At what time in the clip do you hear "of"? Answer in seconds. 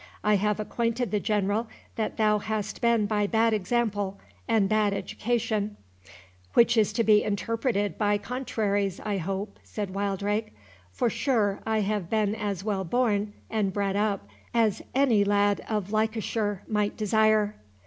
15.69-15.91